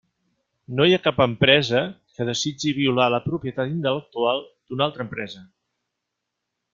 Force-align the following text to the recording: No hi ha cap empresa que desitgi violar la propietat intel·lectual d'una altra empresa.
No 0.77 0.85
hi 0.91 0.95
ha 0.95 0.99
cap 1.07 1.19
empresa 1.25 1.81
que 2.15 2.25
desitgi 2.31 2.73
violar 2.79 3.07
la 3.15 3.19
propietat 3.29 3.71
intel·lectual 3.75 4.41
d'una 4.71 4.87
altra 4.89 5.07
empresa. 5.09 5.45